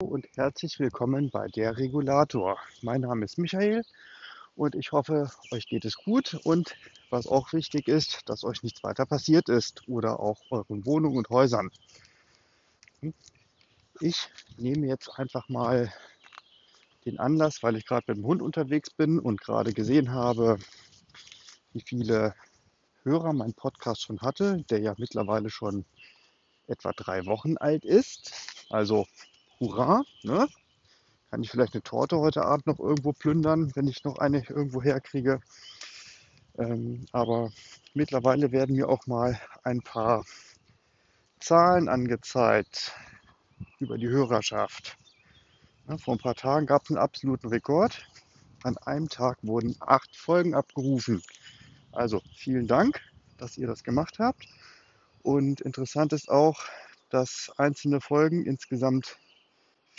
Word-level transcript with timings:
und 0.00 0.26
herzlich 0.34 0.78
willkommen 0.78 1.30
bei 1.30 1.46
der 1.48 1.76
Regulator. 1.76 2.58
Mein 2.80 3.02
Name 3.02 3.26
ist 3.26 3.36
Michael 3.36 3.82
und 4.56 4.74
ich 4.74 4.92
hoffe, 4.92 5.30
euch 5.50 5.66
geht 5.66 5.84
es 5.84 5.94
gut 5.96 6.40
und 6.44 6.74
was 7.10 7.26
auch 7.26 7.52
wichtig 7.52 7.86
ist, 7.86 8.22
dass 8.26 8.42
euch 8.42 8.62
nichts 8.62 8.82
weiter 8.82 9.04
passiert 9.04 9.48
ist 9.50 9.86
oder 9.88 10.18
auch 10.18 10.40
euren 10.50 10.86
Wohnungen 10.86 11.18
und 11.18 11.28
Häusern. 11.28 11.70
Ich 14.00 14.30
nehme 14.56 14.86
jetzt 14.86 15.18
einfach 15.18 15.48
mal 15.50 15.92
den 17.04 17.18
Anlass, 17.18 17.62
weil 17.62 17.76
ich 17.76 17.86
gerade 17.86 18.04
mit 18.08 18.16
dem 18.16 18.26
Hund 18.26 18.40
unterwegs 18.40 18.90
bin 18.90 19.18
und 19.18 19.40
gerade 19.40 19.74
gesehen 19.74 20.12
habe, 20.12 20.58
wie 21.72 21.82
viele 21.82 22.34
Hörer 23.02 23.34
mein 23.34 23.52
Podcast 23.52 24.02
schon 24.02 24.20
hatte, 24.22 24.64
der 24.70 24.80
ja 24.80 24.94
mittlerweile 24.96 25.50
schon 25.50 25.84
etwa 26.68 26.92
drei 26.92 27.26
Wochen 27.26 27.58
alt 27.58 27.84
ist. 27.84 28.32
Also 28.70 29.06
hurra, 29.60 30.02
ne? 30.22 30.48
Kann 31.30 31.42
ich 31.42 31.50
vielleicht 31.50 31.74
eine 31.74 31.82
Torte 31.82 32.18
heute 32.18 32.44
Abend 32.44 32.66
noch 32.66 32.80
irgendwo 32.80 33.12
plündern, 33.12 33.70
wenn 33.76 33.86
ich 33.86 34.02
noch 34.02 34.18
eine 34.18 34.42
irgendwo 34.48 34.82
herkriege. 34.82 35.40
Ähm, 36.58 37.06
aber 37.12 37.52
mittlerweile 37.94 38.50
werden 38.50 38.74
mir 38.74 38.88
auch 38.88 39.06
mal 39.06 39.40
ein 39.62 39.80
paar 39.80 40.24
Zahlen 41.38 41.88
angezeigt 41.88 42.92
über 43.78 43.96
die 43.96 44.08
Hörerschaft. 44.08 44.96
Ja, 45.88 45.98
vor 45.98 46.14
ein 46.14 46.20
paar 46.20 46.34
Tagen 46.34 46.66
gab 46.66 46.84
es 46.84 46.90
einen 46.90 46.98
absoluten 46.98 47.48
Rekord. 47.48 48.06
An 48.62 48.76
einem 48.78 49.08
Tag 49.08 49.38
wurden 49.42 49.76
acht 49.80 50.14
Folgen 50.16 50.54
abgerufen. 50.54 51.22
Also 51.92 52.20
vielen 52.36 52.66
Dank, 52.66 53.00
dass 53.38 53.56
ihr 53.56 53.66
das 53.66 53.84
gemacht 53.84 54.18
habt. 54.18 54.46
Und 55.22 55.60
interessant 55.60 56.12
ist 56.12 56.28
auch, 56.28 56.60
dass 57.10 57.52
einzelne 57.56 58.00
Folgen 58.00 58.44
insgesamt 58.44 59.16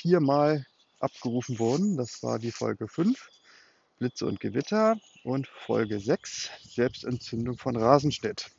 viermal 0.01 0.65
abgerufen 0.99 1.59
wurden. 1.59 1.95
Das 1.95 2.23
war 2.23 2.39
die 2.39 2.51
Folge 2.51 2.87
5, 2.87 3.29
Blitze 3.99 4.25
und 4.25 4.39
Gewitter, 4.39 4.97
und 5.23 5.47
Folge 5.47 5.99
6, 5.99 6.49
Selbstentzündung 6.63 7.57
von 7.57 7.75
Rasenschnitt. 7.75 8.49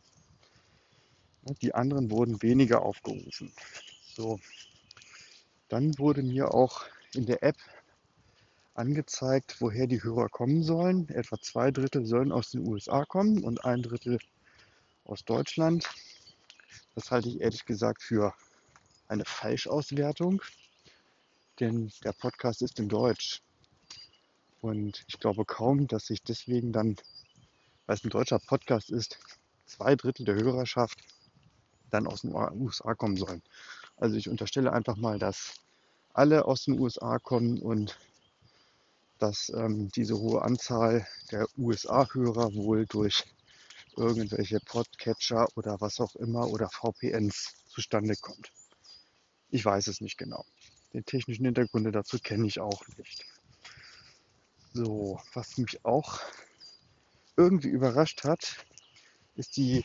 Die 1.61 1.75
anderen 1.75 2.11
wurden 2.13 2.41
weniger 2.43 2.83
aufgerufen. 2.83 3.53
So. 4.15 4.39
Dann 5.69 5.99
wurde 5.99 6.23
mir 6.23 6.55
auch 6.55 6.85
in 7.15 7.27
der 7.27 7.43
App 7.43 7.57
angezeigt, 8.75 9.57
woher 9.59 9.89
die 9.89 10.03
Hörer 10.03 10.29
kommen 10.29 10.63
sollen. 10.63 11.09
Etwa 11.09 11.41
zwei 11.41 11.73
Drittel 11.73 12.07
sollen 12.07 12.31
aus 12.31 12.53
den 12.53 12.67
USA 12.69 13.05
kommen 13.05 13.43
und 13.43 13.65
ein 13.65 13.83
Drittel 13.83 14.19
aus 15.05 15.25
Deutschland. 15.25 15.91
Das 16.95 17.11
halte 17.11 17.29
ich 17.29 17.41
ehrlich 17.41 17.65
gesagt 17.65 18.01
für 18.01 18.33
eine 19.09 19.25
Falschauswertung, 19.25 20.41
denn 21.61 21.93
der 22.05 22.13
Podcast 22.13 22.63
ist 22.63 22.79
in 22.79 22.89
Deutsch. 22.89 23.41
Und 24.61 25.05
ich 25.09 25.19
glaube 25.19 25.45
kaum, 25.45 25.87
dass 25.87 26.07
sich 26.07 26.23
deswegen 26.23 26.73
dann, 26.73 26.97
weil 27.87 27.97
es 27.97 28.05
ein 28.05 28.11
deutscher 28.11 28.39
Podcast 28.39 28.91
ist, 28.91 29.19
zwei 29.67 29.97
Drittel 29.97 30.25
der 30.25 30.37
Hörerschaft 30.37 30.99
dann 31.91 32.07
aus 32.07 32.23
den 32.23 32.35
USA 32.35 32.95
kommen 32.95 33.17
sollen. 33.17 33.43
Also 33.97 34.17
ich 34.17 34.29
unterstelle 34.29 34.73
einfach 34.73 34.97
mal, 34.97 35.19
dass 35.19 35.55
alle 36.13 36.45
aus 36.45 36.65
den 36.65 36.79
USA 36.79 37.19
kommen 37.19 37.61
und 37.61 37.99
dass 39.19 39.51
ähm, 39.51 39.89
diese 39.91 40.19
hohe 40.19 40.43
Anzahl 40.43 41.07
der 41.31 41.47
USA-Hörer 41.57 42.55
wohl 42.55 42.87
durch 42.87 43.25
irgendwelche 43.97 44.59
Podcatcher 44.61 45.47
oder 45.55 45.81
was 45.81 46.01
auch 46.01 46.17
immer 46.17 46.49
oder 46.49 46.69
VPNs 46.69 47.55
zustande 47.69 48.17
kommt. 48.17 48.51
Ich 49.51 49.65
weiß 49.65 49.87
es 49.87 50.01
nicht 50.01 50.19
genau. 50.19 50.45
Den 50.93 51.05
technischen 51.05 51.45
Hintergründe 51.45 51.93
dazu 51.93 52.19
kenne 52.19 52.47
ich 52.47 52.61
auch 52.61 52.87
nicht. 52.99 53.25
So, 54.75 55.21
was 55.33 55.59
mich 55.59 55.85
auch 55.85 56.21
irgendwie 57.37 57.69
überrascht 57.69 58.25
hat, 58.25 58.65
ist 59.37 59.57
die 59.57 59.85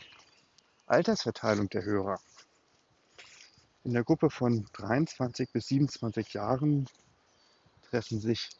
Altersverteilung 0.86 1.68
der 1.68 1.84
Hörer. 1.84 2.20
In 3.84 3.94
der 3.94 4.04
Gruppe 4.04 4.28
von 4.28 4.66
23 4.72 5.50
bis 5.50 5.68
27 5.68 6.34
Jahren 6.34 6.88
treffen 7.90 8.20
sich 8.20 8.50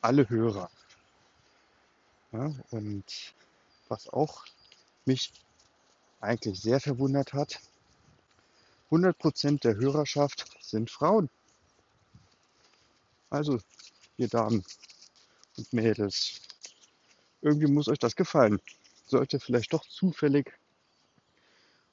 alle 0.00 0.28
Hörer. 0.28 0.70
Ja, 2.32 2.54
und 2.70 3.34
was 3.88 4.08
auch 4.08 4.44
mich 5.04 5.32
eigentlich 6.20 6.60
sehr 6.60 6.80
verwundert 6.80 7.32
hat, 7.32 7.60
100% 8.90 9.60
der 9.60 9.76
Hörerschaft 9.76 10.46
sind 10.60 10.90
Frauen. 10.90 11.28
Also, 13.30 13.60
ihr 14.16 14.28
Damen 14.28 14.64
und 15.56 15.72
Mädels, 15.72 16.40
irgendwie 17.40 17.68
muss 17.68 17.88
euch 17.88 17.98
das 17.98 18.16
gefallen. 18.16 18.60
Sollte 19.06 19.38
vielleicht 19.38 19.72
doch 19.72 19.86
zufällig 19.86 20.52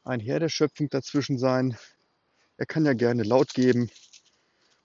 ein 0.03 0.19
Herr 0.19 0.39
der 0.39 0.49
Schöpfung 0.49 0.89
dazwischen 0.89 1.37
sein. 1.37 1.77
Er 2.57 2.65
kann 2.65 2.85
ja 2.85 2.93
gerne 2.93 3.23
laut 3.23 3.53
geben 3.53 3.91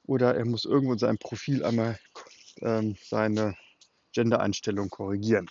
oder 0.05 0.35
er 0.35 0.45
muss 0.45 0.67
irgendwo 0.67 0.93
in 0.93 0.99
seinem 0.99 1.19
Profil 1.19 1.65
einmal 1.65 1.99
ähm, 2.61 2.97
seine 3.03 3.57
Gender-Einstellung 4.13 4.91
korrigieren. 4.91 5.49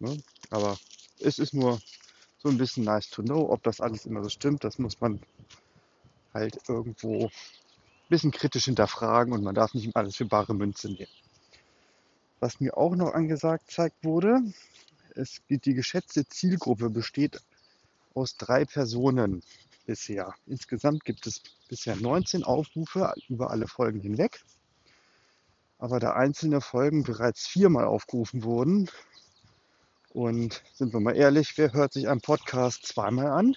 Ne? 0.00 0.20
Aber 0.50 0.78
es 1.20 1.38
ist 1.38 1.54
nur 1.54 1.80
so 2.38 2.48
ein 2.48 2.58
bisschen 2.58 2.84
nice 2.84 3.08
to 3.08 3.22
know, 3.22 3.50
ob 3.50 3.62
das 3.62 3.80
alles 3.80 4.04
immer 4.04 4.22
so 4.24 4.30
stimmt. 4.30 4.64
Das 4.64 4.78
muss 4.78 5.00
man 5.00 5.20
halt 6.34 6.58
irgendwo 6.68 7.30
bisschen 8.08 8.30
kritisch 8.30 8.66
hinterfragen 8.66 9.32
und 9.32 9.42
man 9.42 9.54
darf 9.54 9.74
nicht 9.74 9.94
alles 9.96 10.16
für 10.16 10.26
bare 10.26 10.54
Münze 10.54 10.88
nehmen. 10.88 11.10
Was 12.40 12.60
mir 12.60 12.76
auch 12.76 12.94
noch 12.94 13.12
angesagt 13.14 13.70
zeigt 13.70 14.04
wurde, 14.04 14.40
es, 15.14 15.40
die 15.48 15.74
geschätzte 15.74 16.26
Zielgruppe 16.26 16.90
besteht 16.90 17.40
aus 18.14 18.36
drei 18.36 18.64
Personen 18.64 19.42
bisher. 19.86 20.34
Insgesamt 20.46 21.04
gibt 21.04 21.26
es 21.26 21.42
bisher 21.68 21.96
19 21.96 22.44
Aufrufe 22.44 23.12
über 23.28 23.50
alle 23.50 23.66
Folgen 23.66 24.00
hinweg. 24.00 24.40
Aber 25.78 26.00
da 26.00 26.14
einzelne 26.14 26.60
Folgen 26.60 27.04
bereits 27.04 27.46
viermal 27.46 27.84
aufgerufen 27.84 28.42
wurden, 28.42 28.90
und 30.18 30.64
sind 30.72 30.92
wir 30.92 31.00
mal 31.00 31.16
ehrlich, 31.16 31.56
wer 31.58 31.72
hört 31.72 31.92
sich 31.92 32.08
einen 32.08 32.20
Podcast 32.20 32.86
zweimal 32.86 33.26
an? 33.26 33.56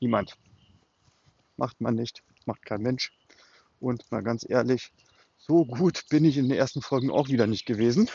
Niemand. 0.00 0.36
Macht 1.56 1.80
man 1.80 1.94
nicht, 1.94 2.22
macht 2.46 2.64
kein 2.64 2.82
Mensch. 2.82 3.12
Und 3.82 4.08
mal 4.12 4.22
ganz 4.22 4.48
ehrlich, 4.48 4.92
so 5.38 5.64
gut 5.64 6.04
bin 6.08 6.24
ich 6.24 6.36
in 6.36 6.48
den 6.48 6.56
ersten 6.56 6.82
Folgen 6.82 7.10
auch 7.10 7.28
wieder 7.28 7.48
nicht 7.48 7.66
gewesen. 7.66 8.08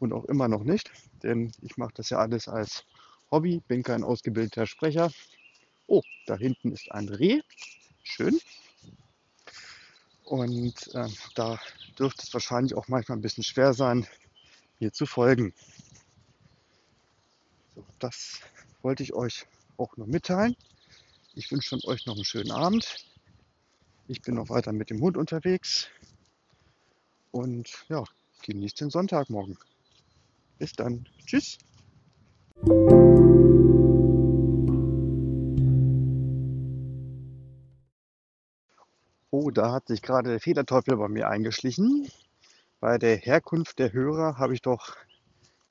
Und 0.00 0.12
auch 0.12 0.24
immer 0.24 0.48
noch 0.48 0.64
nicht, 0.64 0.90
denn 1.22 1.52
ich 1.62 1.76
mache 1.76 1.94
das 1.94 2.10
ja 2.10 2.18
alles 2.18 2.48
als 2.48 2.84
Hobby, 3.30 3.62
bin 3.68 3.84
kein 3.84 4.02
ausgebildeter 4.02 4.66
Sprecher. 4.66 5.12
Oh, 5.86 6.02
da 6.26 6.36
hinten 6.36 6.72
ist 6.72 6.90
ein 6.90 7.08
Reh. 7.08 7.40
Schön. 8.02 8.40
Und 10.24 10.74
äh, 10.94 11.08
da 11.36 11.60
dürfte 11.96 12.24
es 12.24 12.34
wahrscheinlich 12.34 12.74
auch 12.74 12.88
manchmal 12.88 13.18
ein 13.18 13.22
bisschen 13.22 13.44
schwer 13.44 13.72
sein, 13.72 14.04
mir 14.80 14.92
zu 14.92 15.06
folgen. 15.06 15.54
So, 17.76 17.86
das 18.00 18.40
wollte 18.82 19.04
ich 19.04 19.14
euch 19.14 19.46
auch 19.76 19.96
noch 19.96 20.06
mitteilen. 20.06 20.56
Ich 21.34 21.52
wünsche 21.52 21.78
euch 21.84 22.04
noch 22.06 22.16
einen 22.16 22.24
schönen 22.24 22.50
Abend. 22.50 23.06
Ich 24.08 24.22
bin 24.22 24.36
noch 24.36 24.48
weiter 24.50 24.72
mit 24.72 24.90
dem 24.90 25.00
Hund 25.00 25.16
unterwegs. 25.16 25.88
Und 27.32 27.84
ja, 27.88 28.04
genießt 28.42 28.80
den 28.80 28.90
Sonntagmorgen. 28.90 29.58
Bis 30.58 30.72
dann. 30.72 31.08
Tschüss. 31.26 31.58
Oh, 39.30 39.50
da 39.50 39.72
hat 39.72 39.88
sich 39.88 40.02
gerade 40.02 40.30
der 40.30 40.40
Federteufel 40.40 40.96
bei 40.96 41.08
mir 41.08 41.28
eingeschlichen. 41.28 42.08
Bei 42.78 42.98
der 42.98 43.16
Herkunft 43.16 43.80
der 43.80 43.92
Hörer 43.92 44.38
habe 44.38 44.54
ich 44.54 44.62
doch 44.62 44.96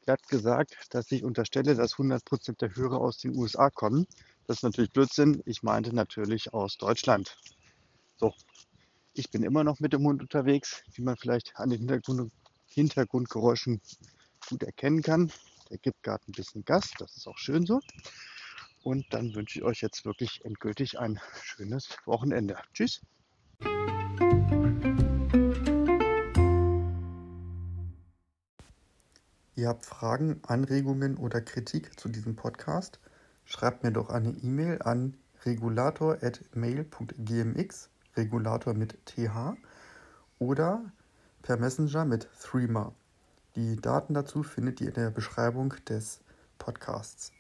glatt 0.02 0.28
gesagt, 0.28 0.76
dass 0.92 1.12
ich 1.12 1.24
unterstelle, 1.24 1.74
dass 1.74 1.96
100% 1.96 2.58
der 2.60 2.76
Hörer 2.76 3.00
aus 3.00 3.18
den 3.18 3.36
USA 3.36 3.70
kommen. 3.70 4.06
Das 4.46 4.58
ist 4.58 4.64
natürlich 4.64 4.92
Blödsinn. 4.92 5.42
Ich 5.46 5.64
meinte 5.64 5.96
natürlich 5.96 6.54
aus 6.54 6.78
Deutschland. 6.78 7.38
So, 8.18 8.34
ich 9.14 9.30
bin 9.30 9.44
immer 9.44 9.64
noch 9.64 9.80
mit 9.80 9.94
dem 9.94 10.06
Hund 10.06 10.22
unterwegs, 10.22 10.84
wie 10.94 11.02
man 11.02 11.18
vielleicht 11.18 11.54
an 11.56 11.70
den 11.70 11.80
Hintergrund, 11.80 12.32
Hintergrundgeräuschen 12.68 13.82
gut 14.50 14.64
erkennen 14.64 15.02
kann. 15.02 15.32
Der 15.70 15.78
gibt 15.78 16.04
gerade 16.04 16.24
ein 16.28 16.34
bisschen 16.34 16.64
Gas, 16.64 16.92
das 17.00 17.18
ist 17.18 17.28
auch 17.28 17.38
schön 17.38 17.66
so. 17.66 17.80
Und 18.84 19.06
dann 19.12 19.34
wünsche 19.34 19.60
ich 19.60 19.66
euch 19.66 19.82
jetzt 19.82 20.06
wirklich 20.06 20.46
endgültig 20.46 21.00
ein 21.00 21.20
schönes 21.42 21.90
Wochenende. 22.06 22.58
Tschüss. 22.74 23.02
Ihr 29.58 29.70
habt 29.70 29.86
Fragen, 29.86 30.42
Anregungen 30.44 31.18
oder 31.18 31.42
Kritik 31.42 32.00
zu 32.00 32.10
diesem 32.10 32.36
Podcast? 32.36 33.00
Schreibt 33.46 33.84
mir 33.84 33.92
doch 33.92 34.10
eine 34.10 34.30
E-Mail 34.30 34.82
an 34.82 35.18
regulator.mail.gmx, 35.46 37.90
Regulator 38.16 38.74
mit 38.74 38.98
TH 39.06 39.56
oder 40.40 40.82
per 41.42 41.58
Messenger 41.58 42.06
mit 42.06 42.28
Threema. 42.42 42.94
Die 43.56 43.76
Daten 43.78 44.14
dazu 44.14 44.44
findet 44.44 44.82
ihr 44.82 44.90
in 44.90 44.94
der 44.96 45.12
Beschreibung 45.12 45.74
des 45.88 46.20
Podcasts. 46.58 47.32